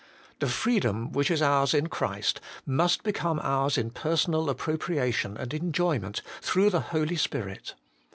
The 0.39 0.47
free 0.49 0.79
dom 0.79 1.11
which 1.11 1.29
is 1.29 1.43
ours 1.43 1.75
in 1.75 1.85
Christ, 1.85 2.41
must 2.65 3.03
become 3.03 3.39
ours 3.43 3.77
in 3.77 3.91
personal 3.91 4.49
appropriation 4.49 5.37
and 5.37 5.53
enjoyment 5.53 6.23
through 6.41 6.71
the 6.71 6.81
Holy 6.89 7.15
Spirit. 7.17 7.75